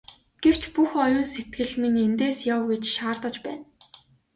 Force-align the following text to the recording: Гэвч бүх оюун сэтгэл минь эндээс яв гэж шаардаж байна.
Гэвч 0.43 0.63
бүх 0.75 0.91
оюун 1.05 1.27
сэтгэл 1.33 1.71
минь 1.81 2.01
эндээс 2.05 2.39
яв 2.53 2.61
гэж 2.71 2.83
шаардаж 2.95 3.35
байна. 3.45 3.65